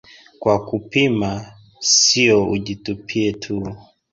"Kwa 0.39 0.55
kupima, 0.67 1.29
sio 1.91 2.47
ujitupie 2.53 3.31
tu" 3.33 3.63